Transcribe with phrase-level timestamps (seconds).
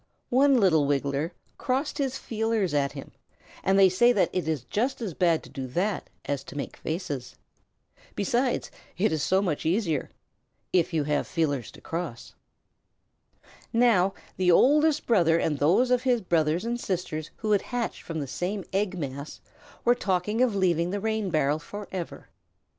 [0.31, 1.29] One little Wiggler
[1.59, 3.11] crossed his feelers at him,
[3.63, 6.77] and they say that it is just as bad to do that as to make
[6.77, 7.35] faces.
[8.15, 10.09] Besides, it is so much easier
[10.73, 12.33] if you have the feelers to cross.
[13.71, 18.19] Now the Oldest Brother and those of his brothers and sisters who had hatched from
[18.19, 19.39] the same egg mass
[19.85, 22.29] were talking of leaving the rain barrel forever.